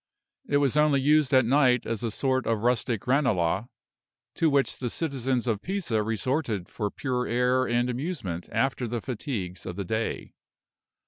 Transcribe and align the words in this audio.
It 0.47 0.57
was 0.57 0.75
only 0.75 0.99
used 0.99 1.31
at 1.31 1.45
night 1.45 1.85
as 1.85 2.01
a 2.01 2.09
sort 2.09 2.47
of 2.47 2.63
rustic 2.63 3.05
Ranelagh, 3.05 3.67
to 4.33 4.49
which 4.49 4.77
the 4.79 4.89
citizens 4.89 5.45
of 5.45 5.61
Pisa 5.61 6.01
resorted 6.01 6.67
for 6.69 6.89
pure 6.89 7.27
air 7.27 7.67
and 7.67 7.87
amusement 7.87 8.49
after 8.51 8.87
the 8.87 8.99
fatigues 8.99 9.63
of 9.63 9.75
the 9.75 9.85
day. 9.85 10.33